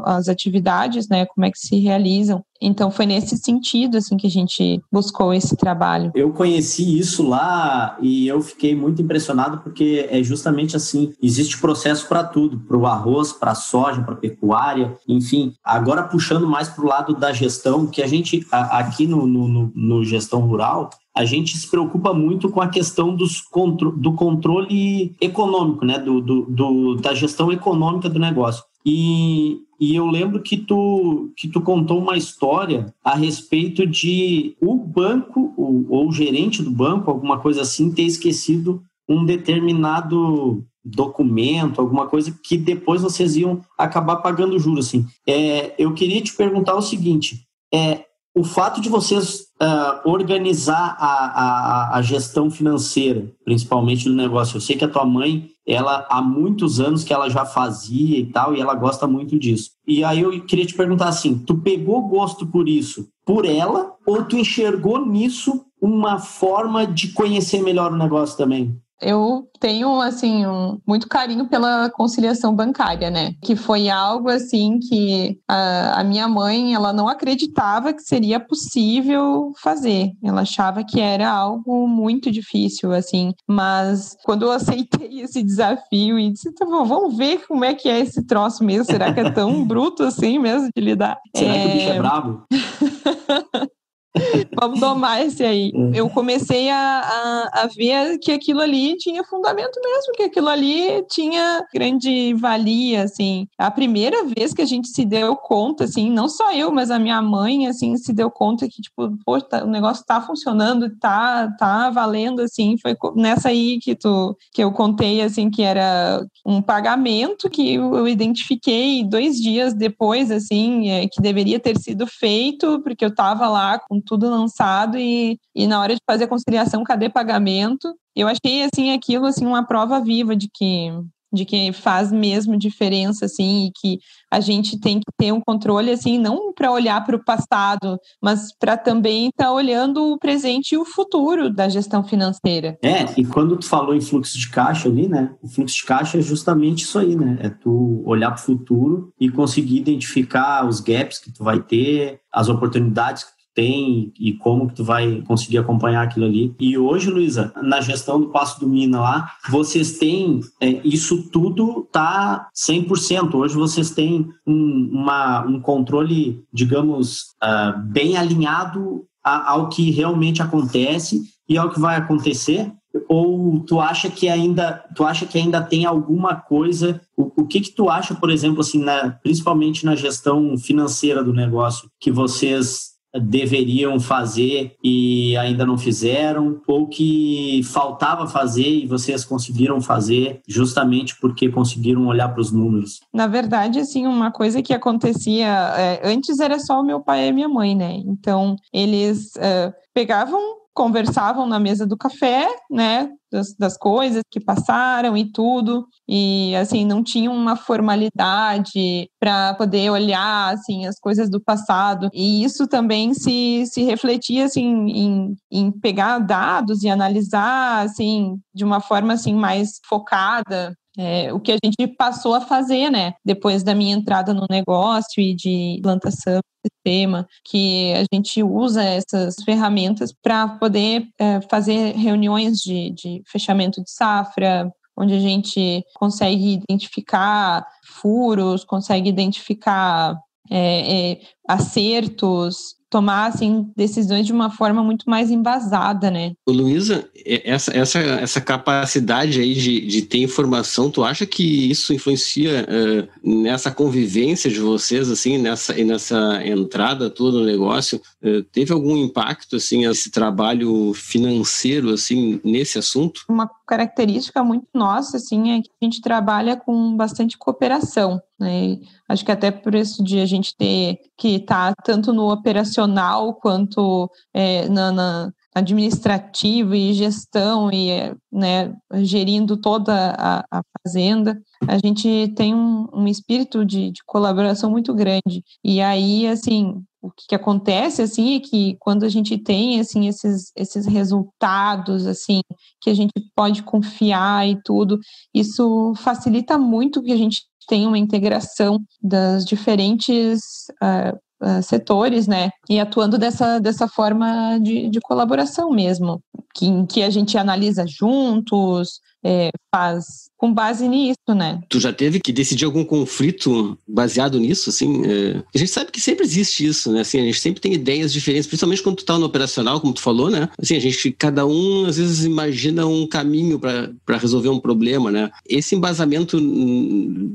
[0.06, 2.44] as atividades, né, como é que se realizam.
[2.62, 6.12] Então foi nesse sentido assim que a gente buscou esse trabalho.
[6.16, 12.08] Eu conheci isso lá e eu fiquei muito impressionado porque é justamente assim, existe processo
[12.08, 15.54] para tudo, para o arroz, para a soja, para pecuária, enfim.
[15.63, 20.04] Agora puxando mais para o lado da gestão, que a gente aqui no, no, no
[20.04, 25.84] gestão rural a gente se preocupa muito com a questão dos contro do controle econômico,
[25.84, 25.98] né?
[25.98, 28.63] Do, do, do, da gestão econômica do negócio.
[28.86, 34.76] E, e eu lembro que tu, que tu contou uma história a respeito de o
[34.76, 40.63] banco, ou, ou o gerente do banco, alguma coisa assim, ter esquecido um determinado
[40.95, 44.88] documento, alguma coisa que depois vocês iam acabar pagando juros.
[44.88, 45.06] Assim.
[45.28, 48.06] É, eu queria te perguntar o seguinte: é,
[48.38, 54.62] o fato de vocês uh, organizar a, a, a, gestão financeira, principalmente do negócio, eu
[54.62, 58.56] sei que a tua mãe, ela há muitos anos que ela já fazia e tal,
[58.56, 59.71] e ela gosta muito disso.
[59.88, 64.23] E aí eu queria te perguntar assim: tu pegou gosto por isso por ela, ou
[64.23, 68.80] tu enxergou nisso uma forma de conhecer melhor o negócio também?
[69.02, 73.34] Eu tenho, assim, um, muito carinho pela conciliação bancária, né?
[73.44, 79.52] Que foi algo, assim, que a, a, minha mãe, ela não acreditava que seria possível
[79.62, 80.12] fazer.
[80.24, 83.34] Ela achava que era algo muito difícil, assim.
[83.48, 87.90] Mas quando eu aceitei esse desafio e disse, tá bom, vamos ver como é que
[87.90, 88.86] é esse troço mesmo.
[88.86, 91.18] Será que é tão bruto assim mesmo de lidar?
[91.36, 91.62] Será é...
[91.64, 92.44] que o bicho é bravo?
[94.60, 95.72] Vamos domar esse aí.
[95.74, 95.92] Uhum.
[95.94, 101.04] Eu comecei a, a, a, ver que aquilo ali tinha fundamento mesmo, que aquilo ali
[101.10, 103.48] tinha grande valia, assim.
[103.58, 107.00] A primeira vez que a gente se deu conta, assim, não só eu, mas a
[107.00, 111.50] minha mãe, assim, se deu conta que, tipo, pô, tá, o negócio tá funcionando, tá,
[111.58, 116.62] tá valendo, assim, foi nessa aí que tu, que eu contei, assim, que era um
[116.62, 123.04] pagamento que eu identifiquei dois dias depois, assim, é, que deveria ter sido feito, porque
[123.04, 127.10] eu tava lá com tudo lançado e, e na hora de fazer a conciliação, cadê
[127.10, 127.93] pagamento?
[128.15, 130.91] Eu achei, assim, aquilo, assim, uma prova viva de que
[131.32, 134.00] de que faz mesmo diferença, assim, e que
[134.32, 138.50] a gente tem que ter um controle, assim, não para olhar para o passado, mas
[138.60, 142.78] para também estar tá olhando o presente e o futuro da gestão financeira.
[142.82, 146.17] É, e quando tu falou em fluxo de caixa ali, né, o fluxo de caixa
[146.17, 150.80] é justamente isso aí, né, é tu olhar para o futuro e conseguir identificar os
[150.80, 155.58] gaps que tu vai ter, as oportunidades que tem e como que tu vai conseguir
[155.58, 156.54] acompanhar aquilo ali.
[156.60, 161.88] E hoje, Luísa, na gestão do Passo do Mina lá, vocês têm, é, isso tudo
[161.91, 163.34] tá 100%.
[163.34, 170.39] Hoje vocês têm um, uma, um controle, digamos, uh, bem alinhado a, ao que realmente
[170.39, 172.72] acontece e ao que vai acontecer
[173.10, 177.62] ou tu acha que ainda tu acha que ainda tem alguma coisa o, o que
[177.62, 182.97] que tu acha por exemplo assim na, principalmente na gestão financeira do negócio que vocês
[183.15, 191.20] deveriam fazer e ainda não fizeram, ou que faltava fazer e vocês conseguiram fazer justamente
[191.20, 193.00] porque conseguiram olhar para os números?
[193.13, 197.32] Na verdade, assim, uma coisa que acontecia é, antes era só o meu pai e
[197.32, 197.93] minha mãe, né?
[198.06, 200.39] Então, eles uh, pegavam
[200.78, 206.86] conversavam na mesa do café, né, das, das, coisas que passaram e tudo, e assim
[206.86, 212.10] não tinham uma formalidade para poder olhar assim as coisas do passado.
[212.13, 218.63] E isso também se, se refletia assim em, em pegar dados e analisar assim de
[218.63, 223.14] uma forma assim mais focada é, o que a gente passou a fazer, né?
[223.24, 229.36] Depois da minha entrada no negócio e de plantação sistema, que a gente usa essas
[229.44, 236.54] ferramentas para poder é, fazer reuniões de, de fechamento de safra, onde a gente consegue
[236.68, 245.30] identificar furos, consegue identificar é, é, acertos, tomar assim, decisões de uma forma muito mais
[245.30, 246.34] embasada, né?
[246.48, 252.66] Luísa, essa, essa, essa capacidade aí de, de ter informação, tu acha que isso influencia
[252.66, 258.02] uh, nessa convivência de vocês, assim, nessa, nessa entrada toda no negócio?
[258.24, 263.22] Uh, teve algum impacto, assim, esse trabalho financeiro, assim, nesse assunto?
[263.30, 268.22] Uma característica muito nossa, assim, é que a gente trabalha com bastante cooperação.
[268.39, 268.78] Né?
[269.10, 273.34] Acho que até por isso de a gente ter que estar tá tanto no operacional
[273.34, 278.71] quanto é, na, na, administrativo e gestão e né,
[279.02, 284.93] gerindo toda a, a fazenda, a gente tem um, um espírito de, de, colaboração muito
[284.93, 285.43] grande.
[285.63, 290.08] E aí, assim, o que, que, acontece, assim, é que quando a gente tem, assim,
[290.08, 292.42] esses, esses resultados, assim,
[292.82, 295.00] que a gente pode confiar e tudo,
[295.34, 300.40] isso facilita muito que a gente tenha uma integração das diferentes
[300.82, 302.50] uh, uh, setores, né?
[302.70, 306.22] E atuando dessa, dessa forma de, de colaboração mesmo,
[306.56, 311.60] que, em que a gente analisa juntos, é, faz com base nisso, né?
[311.67, 315.04] Tu já teve que decidir algum conflito baseado nisso, assim?
[315.06, 315.43] É...
[315.54, 317.02] A gente sabe que sempre existe isso, né?
[317.02, 320.02] Assim, a gente sempre tem ideias diferentes, principalmente quando tu tá no operacional, como tu
[320.02, 320.50] falou, né?
[320.62, 325.32] Assim, a gente, cada um, às vezes, imagina um caminho para resolver um problema, né?
[325.47, 326.38] Esse embasamento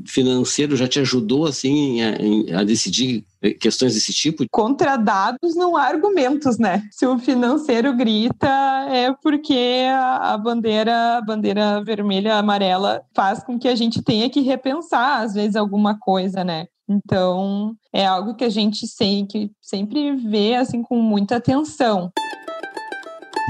[0.07, 3.25] financeiro já te ajudou, assim, a, a decidir
[3.59, 4.45] questões desse tipo?
[4.51, 6.83] Contra dados não há argumentos, né?
[6.91, 8.49] Se o financeiro grita,
[8.89, 14.41] é porque a bandeira, a bandeira vermelha, amarela faz com que a gente tenha que
[14.41, 16.67] repensar, às vezes, alguma coisa, né?
[16.89, 22.11] Então, é algo que a gente sempre, sempre vê assim com muita atenção.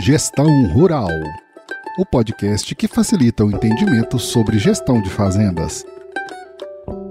[0.01, 1.09] Gestão Rural
[1.99, 5.85] o podcast que facilita o entendimento sobre gestão de fazendas.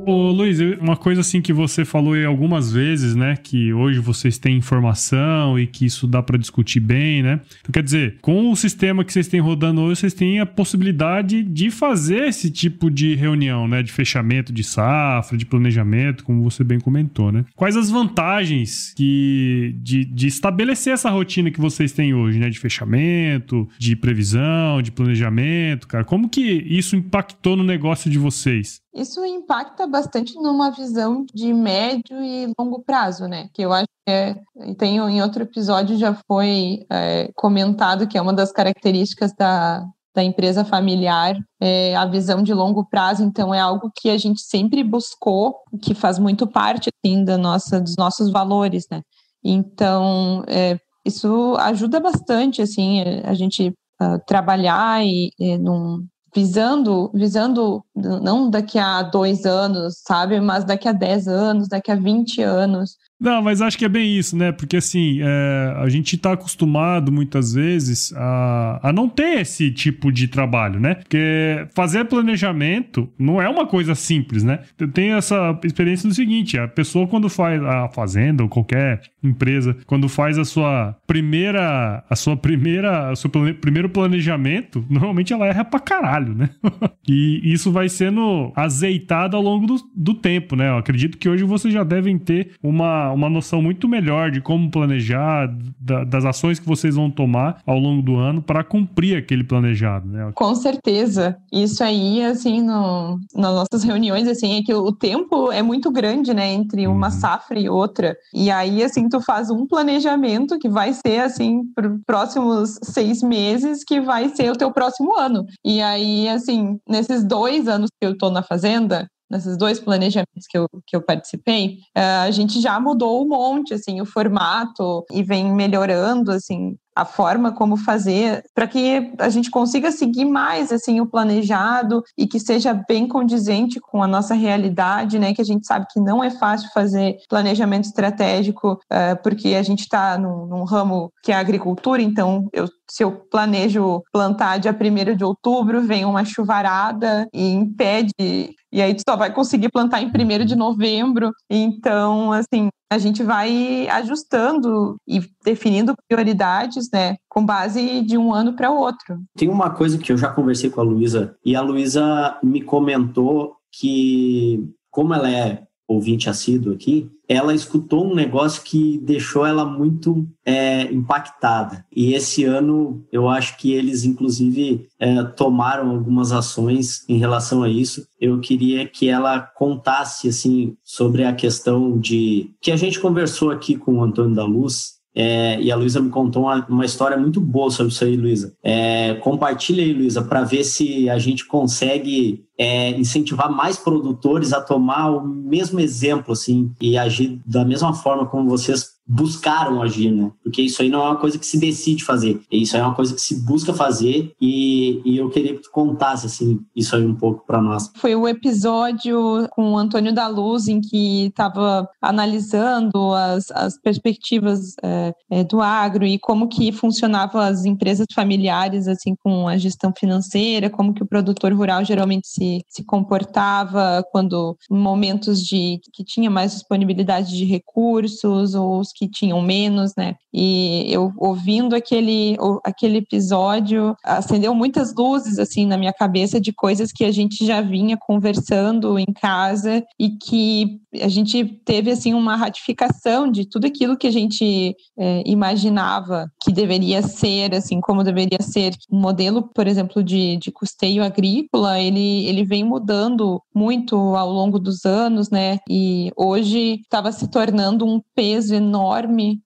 [0.04, 3.36] Ô, Luiz, uma coisa assim que você falou algumas vezes, né?
[3.36, 7.40] Que hoje vocês têm informação e que isso dá para discutir bem, né?
[7.60, 11.44] Então, quer dizer, com o sistema que vocês têm rodando hoje, vocês têm a possibilidade
[11.44, 13.84] de fazer esse tipo de reunião, né?
[13.84, 17.46] De fechamento de safra, de planejamento, como você bem comentou, né?
[17.56, 22.50] Quais as vantagens que, de, de estabelecer essa rotina que vocês têm hoje, né?
[22.50, 26.04] De fechamento, de previsão, de planejamento, cara?
[26.04, 28.82] Como que isso impactou no negócio de vocês?
[28.94, 33.50] Isso impacta bastante numa visão de médio e longo prazo, né?
[33.54, 34.36] Que eu acho que é,
[34.78, 40.24] tem em outro episódio já foi é, comentado que é uma das características da, da
[40.24, 44.84] empresa familiar, é, a visão de longo prazo, então é algo que a gente sempre
[44.84, 49.02] buscou, que faz muito parte assim, da nossa, dos nossos valores, né?
[49.44, 53.70] Então, é, isso ajuda bastante, assim, a gente
[54.02, 60.88] uh, trabalhar e, e num, visando, visando não daqui a dois anos, sabe, mas daqui
[60.88, 64.52] a dez anos, daqui a vinte anos, não, mas acho que é bem isso, né?
[64.52, 70.12] Porque assim, é, a gente está acostumado muitas vezes a, a não ter esse tipo
[70.12, 70.96] de trabalho, né?
[70.96, 74.62] Porque fazer planejamento não é uma coisa simples, né?
[74.80, 79.78] Eu tenho essa experiência do seguinte: a pessoa, quando faz a fazenda ou qualquer empresa,
[79.86, 85.46] quando faz a sua primeira, a sua primeira, o seu plane, primeiro planejamento, normalmente ela
[85.46, 86.50] erra pra caralho, né?
[87.08, 90.70] e isso vai sendo azeitado ao longo do, do tempo, né?
[90.70, 94.70] Eu acredito que hoje vocês já devem ter uma uma, noção muito melhor de como
[94.70, 99.44] planejar, da, das ações que vocês vão tomar ao longo do ano para cumprir aquele
[99.44, 100.32] planejado, né?
[100.36, 101.38] Com certeza.
[101.52, 106.34] Isso aí, assim, no, nas nossas reuniões, assim, é que o tempo é muito grande,
[106.34, 107.14] né, entre uma uhum.
[107.14, 108.16] safra e outra.
[108.34, 113.22] E aí, assim, tu faz um planejamento que vai ser, assim, para os próximos seis
[113.22, 115.46] meses, que vai ser o teu próximo ano.
[115.66, 120.58] E aí, assim, nesses dois anos que eu estou na fazenda, nesses dois planejamentos que
[120.58, 125.24] eu, que eu participei, eh, a gente já mudou um monte, assim, o formato e
[125.24, 131.00] vem melhorando, assim, a forma como fazer para que a gente consiga seguir mais assim
[131.00, 135.34] o planejado e que seja bem condizente com a nossa realidade, né?
[135.34, 139.82] Que a gente sabe que não é fácil fazer planejamento estratégico uh, porque a gente
[139.82, 144.76] está num, num, ramo que é a agricultura, então eu, se eu planejo plantar dia
[144.78, 150.02] 1 de outubro, vem uma chuvarada e impede e aí tu só vai conseguir plantar
[150.02, 151.32] em 1 de novembro.
[151.50, 158.54] Então, assim, a gente vai ajustando e definindo prioridades, né, com base de um ano
[158.54, 159.20] para outro.
[159.38, 163.56] Tem uma coisa que eu já conversei com a Luísa e a Luísa me comentou
[163.72, 170.28] que como ela é ouvinte assíduo aqui, ela escutou um negócio que deixou ela muito
[170.46, 171.86] é, impactada.
[171.96, 177.70] E esse ano, eu acho que eles, inclusive, é, tomaram algumas ações em relação a
[177.70, 178.06] isso.
[178.20, 182.52] Eu queria que ela contasse, assim, sobre a questão de...
[182.62, 186.10] Que a gente conversou aqui com o Antônio da Luz, é, e a Luísa me
[186.10, 188.56] contou uma, uma, história muito boa sobre isso aí, Luísa.
[188.64, 194.62] É, compartilha aí, Luísa, para ver se a gente consegue é, incentivar mais produtores a
[194.62, 200.32] tomar o mesmo exemplo, assim, e agir da mesma forma como vocês buscaram agir, né?
[200.42, 202.96] Porque isso aí não é uma coisa que se decide fazer, isso aí é uma
[202.96, 207.06] coisa que se busca fazer e, e eu queria que tu contasse, assim, isso aí
[207.06, 207.92] um pouco para nós.
[207.96, 214.76] Foi o episódio com o Antônio da Luz em que estava analisando as, as perspectivas
[214.82, 219.92] é, é, do agro e como que funcionavam as empresas familiares, assim, com a gestão
[219.98, 226.30] financeira, como que o produtor rural geralmente se, se comportava quando momentos de que tinha
[226.30, 230.16] mais disponibilidade de recursos ou os que tinham menos, né?
[230.34, 236.92] E eu ouvindo aquele, aquele episódio, acendeu muitas luzes assim na minha cabeça de coisas
[236.92, 242.36] que a gente já vinha conversando em casa e que a gente teve assim uma
[242.36, 248.42] ratificação de tudo aquilo que a gente é, imaginava que deveria ser, assim como deveria
[248.42, 248.74] ser.
[248.90, 254.60] O modelo, por exemplo, de, de custeio agrícola, ele, ele vem mudando muito ao longo
[254.60, 255.60] dos anos, né?
[255.70, 258.91] E hoje estava se tornando um peso enorme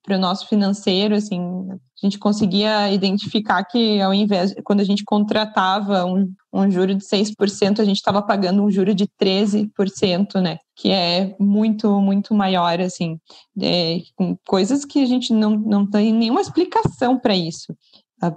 [0.04, 1.40] para o nosso financeiro, assim,
[1.72, 7.04] a gente conseguia identificar que ao invés, quando a gente contratava um, um juro de
[7.04, 10.58] 6%, a gente estava pagando um juro de 13%, né?
[10.76, 13.18] Que é muito, muito maior, assim.
[13.62, 14.00] É,
[14.46, 17.74] coisas que a gente não, não tem nenhuma explicação para isso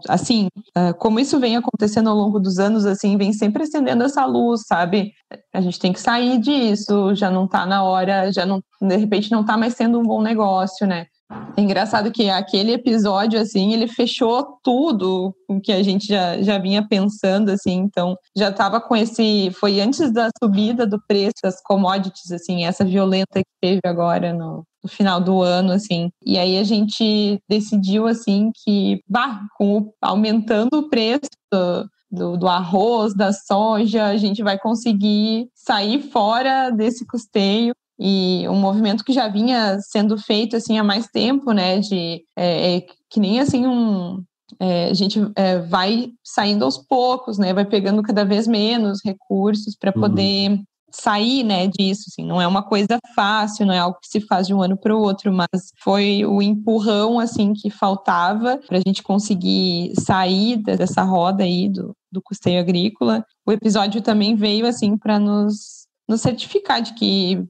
[0.09, 0.48] assim,
[0.98, 5.12] como isso vem acontecendo ao longo dos anos, assim, vem sempre acendendo essa luz, sabe?
[5.53, 9.31] A gente tem que sair disso, já não está na hora, já não, de repente
[9.31, 11.07] não está mais sendo um bom negócio, né?
[11.57, 16.59] É engraçado que aquele episódio, assim, ele fechou tudo o que a gente já, já
[16.59, 19.51] vinha pensando, assim, então já estava com esse.
[19.61, 24.64] Foi antes da subida do preço das commodities, assim, essa violenta que teve agora no,
[24.82, 26.10] no final do ano, assim.
[26.24, 31.30] E aí a gente decidiu, assim, que, bah, com o, aumentando o preço
[32.10, 38.54] do, do, arroz, da soja, a gente vai conseguir sair fora desse custeio e um
[38.54, 41.80] movimento que já vinha sendo feito assim há mais tempo, né?
[41.80, 44.22] De é, é, que nem assim um
[44.60, 47.52] é, a gente é, vai saindo aos poucos, né?
[47.52, 50.00] Vai pegando cada vez menos recursos para uhum.
[50.00, 50.64] poder uhum.
[50.90, 51.66] Sair, né?
[51.66, 52.27] Disso, assim.
[52.27, 54.94] Não é uma coisa fácil, não é algo que se faz de um ano para
[54.94, 61.03] o outro, mas foi o empurrão assim que faltava para a gente conseguir sair dessa
[61.03, 63.24] roda aí do, do custeio agrícola.
[63.46, 67.44] O episódio também veio assim para nos nos certificar de que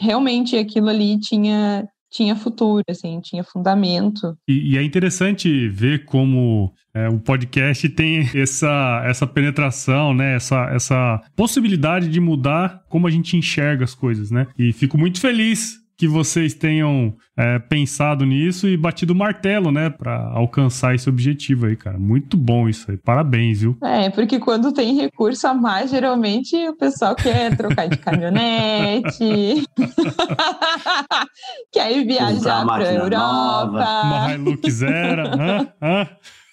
[0.00, 4.36] realmente aquilo ali tinha tinha futuro, assim, tinha fundamento.
[4.48, 10.34] E, e é interessante ver como é, o podcast tem essa, essa penetração, né?
[10.34, 14.46] Essa, essa possibilidade de mudar como a gente enxerga as coisas, né?
[14.58, 19.90] E fico muito feliz que vocês tenham é, pensado nisso e batido o martelo, né,
[19.90, 21.98] para alcançar esse objetivo aí, cara.
[21.98, 22.96] Muito bom isso aí.
[22.96, 23.76] Parabéns, viu?
[23.82, 29.64] É, porque quando tem recurso a mais, geralmente o pessoal quer trocar de caminhonete,
[31.72, 33.18] quer ir viajar para Europa.
[33.18, 34.02] Nova.
[34.04, 35.68] Uma Hilux Zero, hã?
[35.82, 36.08] hã?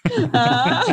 [0.34, 0.84] Ah.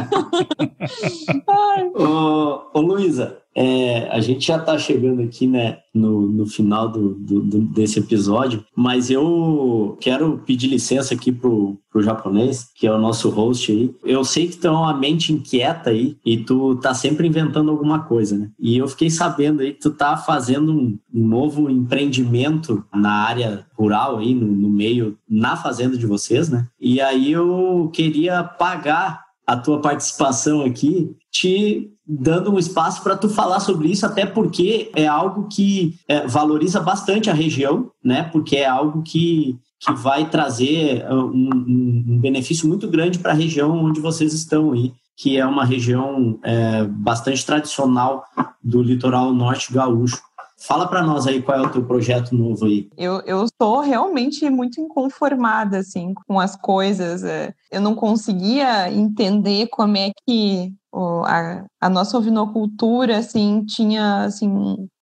[2.73, 7.41] Ô, Luísa, é, a gente já está chegando aqui né, no, no final do, do,
[7.41, 12.99] do, desse episódio, mas eu quero pedir licença aqui pro, pro japonês, que é o
[12.99, 13.95] nosso host aí.
[14.03, 18.01] Eu sei que tu é uma mente inquieta aí e tu tá sempre inventando alguma
[18.01, 18.51] coisa, né?
[18.59, 23.67] E eu fiquei sabendo aí que tu tá fazendo um, um novo empreendimento na área
[23.75, 26.67] rural aí, no, no meio, na fazenda de vocês, né?
[26.81, 33.29] E aí eu queria pagar a tua participação aqui, te dando um espaço para tu
[33.29, 38.25] falar sobre isso, até porque é algo que é, valoriza bastante a região, né?
[38.25, 43.37] Porque é algo que, que vai trazer uh, um, um benefício muito grande para a
[43.37, 48.25] região onde vocês estão aí, que é uma região é, bastante tradicional
[48.63, 50.21] do litoral norte gaúcho.
[50.67, 52.89] Fala para nós aí qual é o teu projeto novo aí.
[52.97, 57.25] Eu, eu estou realmente muito inconformada assim com as coisas.
[57.25, 57.53] É.
[57.71, 60.73] Eu não conseguia entender como é que
[61.27, 64.49] a, a nossa ovinocultura assim tinha assim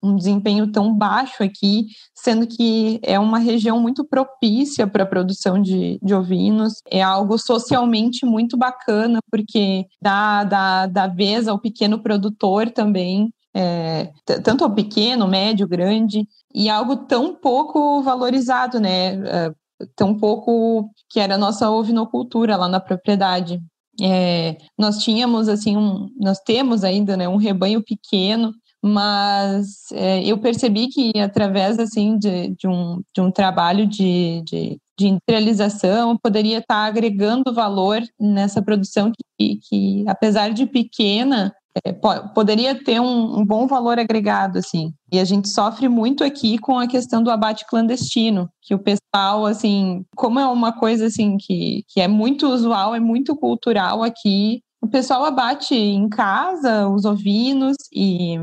[0.03, 5.61] um desempenho tão baixo aqui, sendo que é uma região muito propícia para a produção
[5.61, 6.75] de, de ovinos.
[6.89, 14.13] É algo socialmente muito bacana, porque dá, dá, dá vez ao pequeno produtor também é,
[14.43, 19.15] tanto ao pequeno, médio, grande, e algo tão pouco valorizado, né?
[19.27, 19.53] É,
[19.95, 23.59] tão pouco que era a nossa ovinocultura lá na propriedade.
[24.01, 28.53] É, nós tínhamos assim um, nós temos ainda né, um rebanho pequeno
[28.87, 34.79] mas é, eu percebi que através assim de, de, um, de um trabalho de, de,
[34.97, 41.53] de industrialização poderia estar agregando valor nessa produção que, que apesar de pequena
[41.85, 41.93] é,
[42.35, 44.93] poderia ter um, um, bom valor agregado, assim.
[45.13, 49.45] E a gente sofre muito aqui com a questão do abate clandestino, que o pessoal,
[49.45, 54.63] assim, como é uma coisa, assim, que, que é muito usual, é muito cultural aqui,
[54.81, 58.37] o pessoal abate em casa os ovinos e,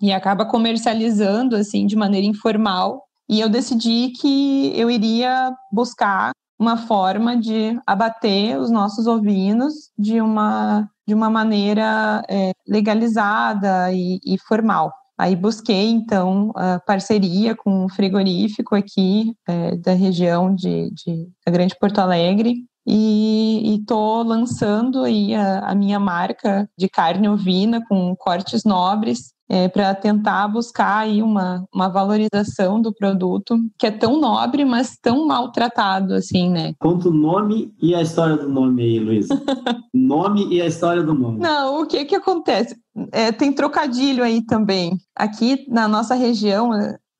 [0.00, 3.04] e acaba comercializando, assim, de maneira informal.
[3.28, 10.20] E eu decidi que eu iria buscar uma forma de abater os nossos ovinos de
[10.20, 14.92] uma de uma maneira é, legalizada e, e, formal.
[15.18, 21.50] Aí busquei, então, a parceria com um frigorífico aqui é, da região de, de, da
[21.50, 28.14] Grande Porto Alegre e estou lançando aí a, a, minha marca de carne ovina com
[28.16, 34.20] cortes nobres é, para tentar buscar aí uma, uma valorização do produto que é tão
[34.20, 36.72] nobre, mas tão maltratado, assim, né?
[36.78, 39.42] Conta o nome e a história do nome aí, Luísa.
[39.92, 41.40] nome e a história do nome.
[41.40, 42.76] Não, o que que acontece?
[43.10, 44.96] É, tem trocadilho aí também.
[45.16, 46.70] Aqui na nossa região,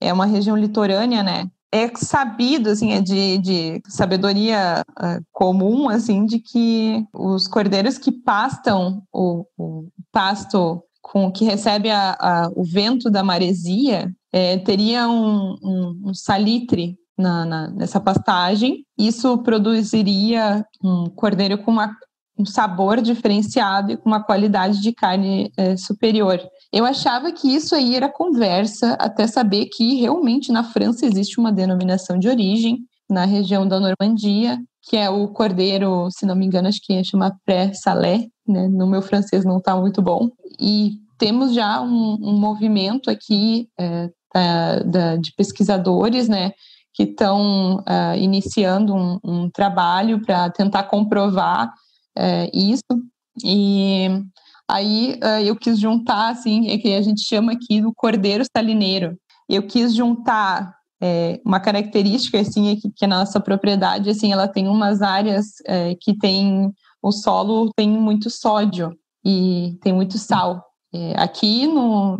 [0.00, 1.50] é uma região litorânea, né?
[1.72, 8.10] É sabido, assim, é de, de sabedoria uh, comum, assim, de que os cordeiros que
[8.10, 15.08] pastam o, o pasto com que recebe a, a, o vento da maresia é, teria
[15.08, 18.84] um, um, um salitre na, na, nessa pastagem.
[18.98, 21.94] Isso produziria um cordeiro com uma,
[22.40, 26.40] um sabor diferenciado e com uma qualidade de carne é, superior.
[26.72, 31.52] Eu achava que isso aí era conversa, até saber que realmente na França existe uma
[31.52, 32.78] denominação de origem,
[33.10, 37.36] na região da Normandia, que é o cordeiro, se não me engano, acho que chama
[37.44, 38.68] pré-salé, né?
[38.68, 40.28] No meu francês não está muito bom.
[40.58, 46.52] E temos já um, um movimento aqui é, da, da, de pesquisadores, né?
[46.94, 51.72] Que estão uh, é, iniciando um, um trabalho para tentar comprovar
[52.20, 52.82] uh, isso.
[53.42, 54.08] E
[54.70, 59.16] aí uh, eu quis juntar, assim, é que a gente chama aqui do cordeiro salineiro.
[59.48, 64.46] Eu quis juntar é, uma característica assim é que, que, a nossa propriedade assim ela
[64.46, 66.70] tem umas áreas é, que tem
[67.02, 68.94] o solo tem muito sódio
[69.24, 70.62] e tem muito sal
[70.92, 72.18] é, aqui no,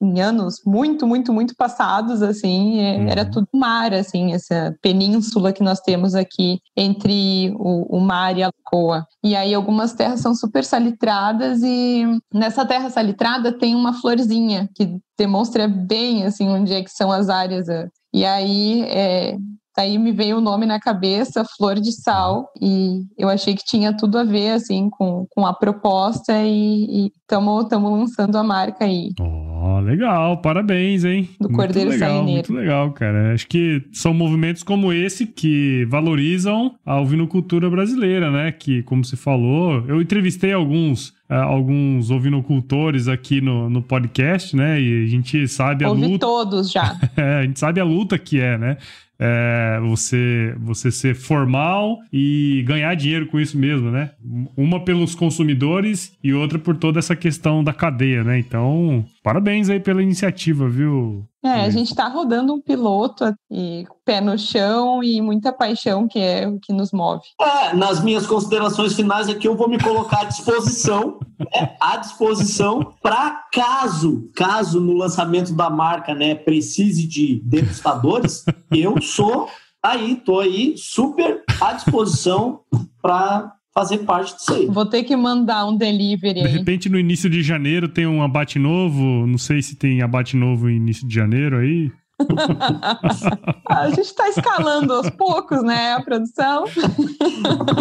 [0.00, 3.08] em anos muito muito muito passados assim é, uhum.
[3.08, 8.42] era tudo mar assim essa península que nós temos aqui entre o, o mar e
[8.42, 13.92] a lagoa e aí algumas terras são super salitradas e nessa terra salitrada tem uma
[13.94, 17.66] florzinha que demonstra bem assim onde é que são as áreas
[18.14, 19.36] e aí, é,
[19.80, 23.96] aí me veio o nome na cabeça, Flor de Sal, e eu achei que tinha
[23.96, 29.10] tudo a ver, assim, com, com a proposta e estamos lançando a marca aí.
[29.20, 31.28] Oh, legal, parabéns, hein?
[31.40, 33.32] Do muito Cordeiro legal, Muito legal, cara.
[33.32, 38.52] Acho que são movimentos como esse que valorizam a ovinocultura brasileira, né?
[38.52, 44.80] Que, como você falou, eu entrevistei alguns uh, alguns ovinocultores aqui no, no podcast, né?
[44.80, 46.26] E a gente sabe a Ouvi luta.
[46.26, 46.98] todos já.
[47.16, 48.76] é, a gente sabe a luta que é, né?
[49.18, 54.10] É, você, você ser formal e ganhar dinheiro com isso mesmo, né?
[54.56, 58.38] Uma pelos consumidores e outra por toda essa questão da cadeia, né?
[58.38, 61.26] Então, parabéns aí pela iniciativa, viu?
[61.42, 66.18] É, a gente está rodando um piloto e pé no chão e muita paixão que
[66.18, 67.22] é o que nos move.
[67.40, 72.94] É, nas minhas considerações finais aqui eu vou me colocar à disposição, né, à disposição
[73.02, 79.48] para caso, caso no lançamento da marca, né, precise de degustadores, eu sou
[79.82, 82.60] aí, tô aí super à disposição
[83.00, 84.66] para fazer parte disso aí.
[84.66, 86.46] Vou ter que mandar um delivery aí.
[86.46, 89.26] De repente, no início de janeiro tem um abate novo.
[89.26, 91.90] Não sei se tem abate novo no início de janeiro aí.
[93.68, 96.64] a gente está escalando aos poucos, né, a produção.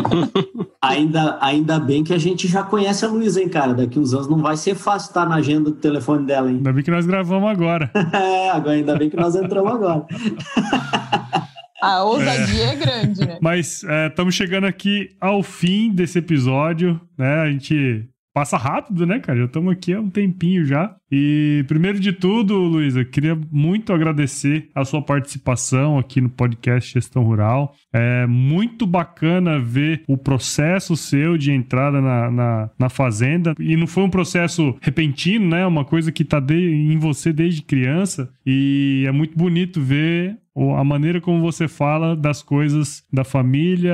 [0.81, 3.75] ainda, ainda bem que a gente já conhece a Luísa, hein, cara.
[3.75, 6.57] Daqui uns anos não vai ser fácil estar na agenda do telefone dela, hein.
[6.57, 7.91] Ainda bem que nós gravamos agora.
[8.11, 10.07] é, agora ainda bem que nós entramos agora.
[11.84, 13.38] A ousadia é, é grande, né?
[13.41, 17.41] Mas estamos é, chegando aqui ao fim desse episódio, né?
[17.41, 19.39] A gente passa rápido, né, cara?
[19.39, 20.95] Já estamos aqui há um tempinho já.
[21.16, 27.22] E primeiro de tudo, Luísa, queria muito agradecer a sua participação aqui no podcast Gestão
[27.22, 27.76] Rural.
[27.93, 33.53] É muito bacana ver o processo seu de entrada na, na, na fazenda.
[33.59, 35.68] E não foi um processo repentino, né?
[35.68, 38.34] Uma coisa que está em você desde criança.
[38.43, 40.39] E é muito bonito ver
[40.78, 43.93] a maneira como você fala das coisas da família,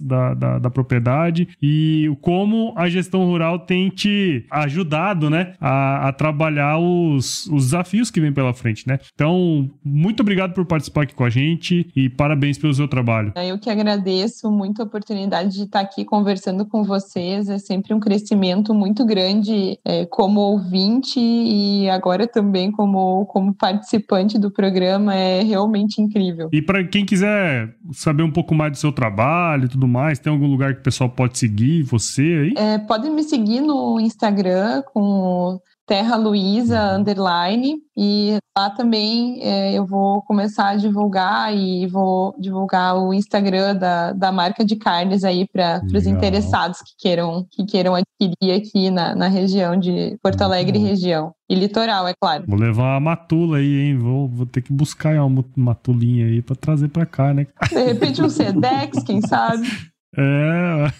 [0.00, 6.12] da, da, da propriedade e como a gestão rural tem te ajudado, né, a, a
[6.12, 8.98] trabalhar os, os desafios que vem pela frente, né?
[9.14, 13.32] Então, muito obrigado por participar aqui com a gente e parabéns pelo seu trabalho.
[13.36, 17.48] Eu que agradeço muito a oportunidade de estar aqui conversando com vocês.
[17.48, 24.38] É sempre um crescimento muito grande é, como ouvinte e agora também como, como participante
[24.38, 25.14] do programa.
[25.14, 26.48] É realmente incrível.
[26.52, 30.32] E para quem quiser saber um pouco mais do seu trabalho e tudo mais, tem
[30.32, 32.54] algum lugar que o pessoal pode seguir você aí?
[32.56, 37.00] É, podem me seguir no Instagram com Terra Luiza uhum.
[37.00, 43.76] underline e lá também é, eu vou começar a divulgar e vou divulgar o Instagram
[43.76, 48.90] da, da marca de carnes aí para os interessados que queiram que queiram adquirir aqui
[48.90, 50.84] na, na região de Porto Alegre uhum.
[50.84, 52.44] região e litoral é claro.
[52.48, 53.98] Vou levar uma matula aí, hein?
[53.98, 57.46] Vou, vou ter que buscar uma matulinha aí para trazer para cá, né?
[57.70, 59.66] De repente um Sedex, quem sabe?
[60.18, 60.90] É.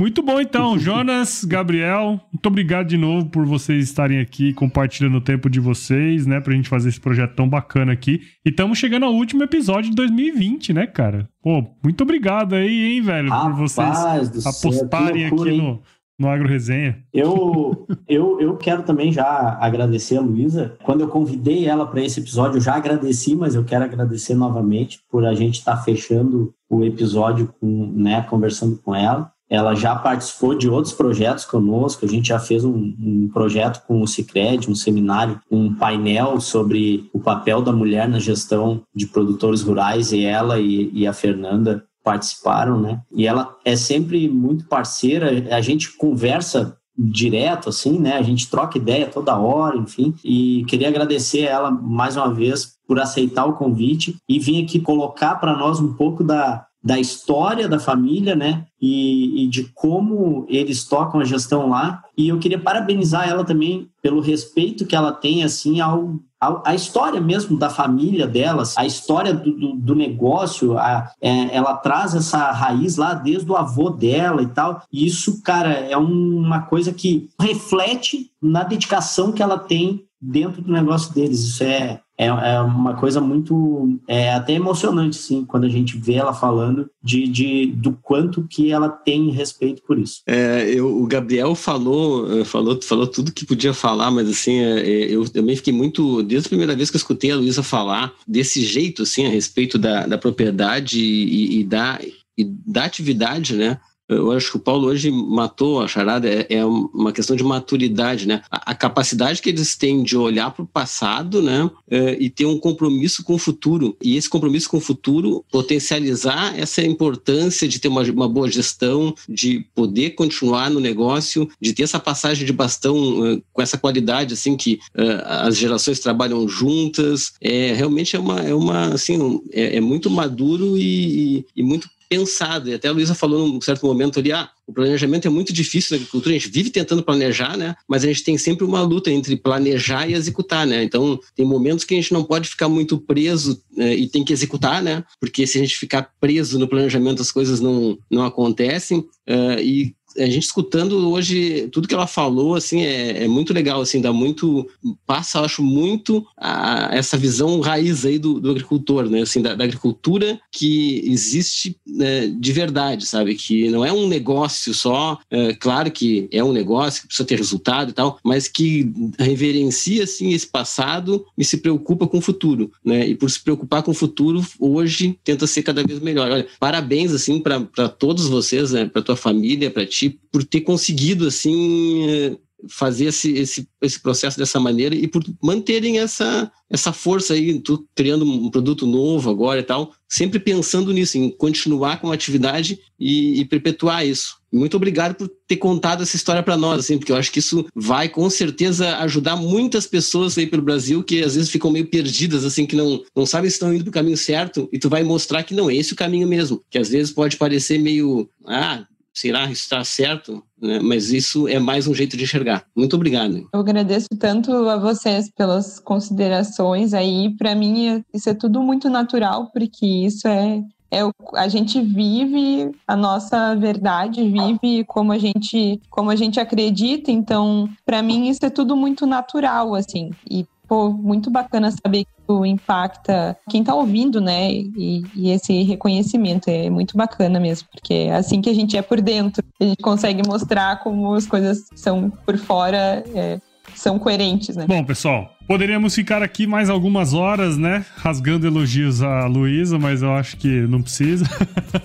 [0.00, 0.78] Muito bom, então.
[0.80, 6.26] Jonas, Gabriel, muito obrigado de novo por vocês estarem aqui compartilhando o tempo de vocês,
[6.26, 6.40] né?
[6.40, 8.22] Pra gente fazer esse projeto tão bacana aqui.
[8.42, 11.28] E estamos chegando ao último episódio de 2020, né, cara?
[11.42, 15.82] Pô, muito obrigado aí, hein, velho, Rapaz por vocês apostarem céu, aqui no,
[16.18, 17.04] no Agro Resenha.
[17.12, 20.78] Eu, eu, eu quero também já agradecer a Luísa.
[20.82, 24.98] Quando eu convidei ela para esse episódio, eu já agradeci, mas eu quero agradecer novamente
[25.10, 29.30] por a gente estar tá fechando o episódio com, né, conversando com ela.
[29.50, 32.04] Ela já participou de outros projetos conosco.
[32.04, 37.10] A gente já fez um, um projeto com o Cicred, um seminário, um painel sobre
[37.12, 40.12] o papel da mulher na gestão de produtores rurais.
[40.12, 43.02] E ela e, e a Fernanda participaram, né?
[43.12, 45.54] E ela é sempre muito parceira.
[45.54, 48.14] A gente conversa direto, assim, né?
[48.14, 50.14] A gente troca ideia toda hora, enfim.
[50.24, 55.36] E queria agradecer ela mais uma vez por aceitar o convite e vir aqui colocar
[55.36, 58.64] para nós um pouco da, da história da família, né?
[58.80, 62.02] E, e, de como eles tocam a gestão lá.
[62.16, 66.74] E eu queria parabenizar ela também pelo respeito que ela tem, assim, ao, ao a
[66.74, 70.78] história mesmo da família delas, a história do, do, do negócio.
[70.78, 74.82] A, é, ela traz essa raiz lá desde o avô dela e tal.
[74.90, 80.72] E isso, cara, é uma coisa que reflete na dedicação que ela tem dentro do
[80.72, 81.40] negócio deles.
[81.40, 86.14] Isso é, é, é uma coisa muito é até emocionante, sim, quando a gente vê
[86.14, 90.20] ela falando de, de do quanto que ela tem respeito por isso.
[90.26, 94.80] É, eu, o Gabriel falou, eh, falou, falou tudo que podia falar, mas assim, é,
[94.80, 98.12] é, eu também fiquei muito, desde a primeira vez que eu escutei a Luísa falar
[98.28, 101.98] desse jeito, assim, a respeito da, da propriedade e, e da
[102.36, 103.78] e da atividade, né?
[104.10, 108.26] Eu acho que o Paulo hoje matou a charada, é, é uma questão de maturidade,
[108.26, 108.42] né?
[108.50, 111.70] A, capacidade que eles têm de olhar para o passado, né?
[111.88, 113.96] É, e ter um compromisso com o futuro.
[114.02, 119.64] E esse compromisso com o futuro potencializar essa importância de ter uma, boa gestão, de
[119.74, 124.56] poder continuar no negócio, de ter essa passagem de bastão uh, com essa qualidade, assim,
[124.56, 124.80] que
[125.24, 127.32] as gerações trabalham juntas.
[127.40, 131.88] É, realmente é uma, é uma assim, é, é muito maduro e, e, e muito
[132.10, 132.68] pensado.
[132.68, 135.96] E até a Luísa falou num certo momento ali, ah, o planejamento é muito difícil
[135.96, 137.76] na agricultura, a gente vive tentando planejar, né?
[137.88, 140.82] Mas a gente tem sempre uma luta entre planejar e executar, né?
[140.82, 144.32] Então, tem momentos que a gente não pode ficar muito preso né, e tem que
[144.32, 145.04] executar, né?
[145.20, 148.98] Porque se a gente ficar preso no planejamento, as coisas não, não acontecem.
[149.28, 153.80] Uh, e a gente escutando hoje tudo que ela falou, assim, é, é, muito legal,
[153.80, 154.68] assim, dá muito,
[155.06, 159.64] passa, acho, muito a, essa visão raiz aí do, do agricultor, né, assim, da, da
[159.64, 165.90] agricultura que existe né, de verdade, sabe, que não é um negócio só, é, claro
[165.90, 170.46] que é um negócio que precisa ter resultado e tal, mas que reverencia, assim, esse
[170.46, 174.44] passado e se preocupa com o futuro, né, e por se preocupar com o futuro,
[174.58, 176.30] hoje tenta ser cada vez melhor.
[176.30, 181.26] Olha, parabéns, assim, para todos vocês, né, para tua família, para ti, por ter conseguido
[181.26, 182.38] assim
[182.68, 187.86] fazer esse, esse, esse processo dessa maneira e por manterem essa, essa força aí, tu
[187.94, 192.80] criando um produto novo agora e tal, sempre pensando nisso, em continuar com a atividade
[192.98, 194.38] e, e perpetuar isso.
[194.52, 197.66] Muito obrigado por ter contado essa história para nós, assim, porque eu acho que isso
[197.74, 202.44] vai com certeza ajudar muitas pessoas aí pelo Brasil que às vezes ficam meio perdidas,
[202.44, 205.04] assim, que não, não sabem se estão indo para o caminho certo, e tu vai
[205.04, 208.84] mostrar que não é esse o caminho mesmo, que às vezes pode parecer meio, ah,
[209.12, 210.80] será está certo, né?
[210.80, 212.64] mas isso é mais um jeito de enxergar.
[212.76, 213.48] Muito obrigado.
[213.52, 217.34] Eu agradeço tanto a vocês pelas considerações aí.
[217.36, 221.02] Para mim, isso é tudo muito natural, porque isso é é
[221.34, 227.12] a gente vive a nossa verdade, vive como a gente como a gente acredita.
[227.12, 230.10] Então, para mim isso é tudo muito natural assim.
[230.28, 234.52] E pô, muito bacana saber que tu impacta quem tá ouvindo, né?
[234.52, 238.82] E, e, esse reconhecimento é muito bacana mesmo, porque é assim que a gente é
[238.82, 243.02] por dentro, a gente consegue mostrar como as coisas são por fora.
[243.12, 243.40] É,
[243.74, 244.66] são coerentes, né?
[244.66, 247.84] Bom, pessoal, poderíamos ficar aqui mais algumas horas, né?
[247.96, 251.24] Rasgando elogios a Luísa, mas eu acho que não precisa.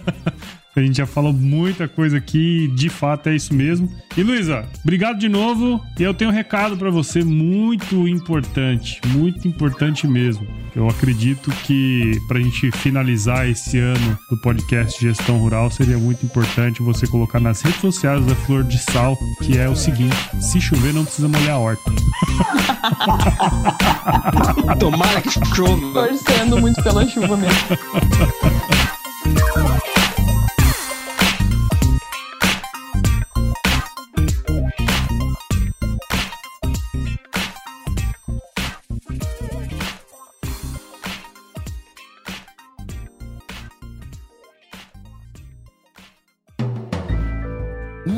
[0.76, 3.90] A gente já falou muita coisa aqui, de fato é isso mesmo.
[4.18, 5.82] E Luísa, obrigado de novo.
[5.98, 10.46] E eu tenho um recado para você muito importante, muito importante mesmo.
[10.76, 16.26] Eu acredito que para a gente finalizar esse ano do podcast Gestão Rural seria muito
[16.26, 20.60] importante você colocar nas redes sociais da Flor de Sal, que é o seguinte: se
[20.60, 21.90] chover não precisa molhar a horta.
[24.78, 26.10] Tomara que chova.
[26.10, 27.56] Torcendo muito pela chuva mesmo.